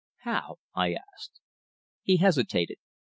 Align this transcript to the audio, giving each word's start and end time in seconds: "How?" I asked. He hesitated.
"How?" 0.23 0.57
I 0.73 0.95
asked. 0.95 1.41
He 2.01 2.17
hesitated. 2.17 2.77